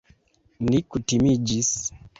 Ni 0.69 0.81
kutimiĝis! 0.95 1.73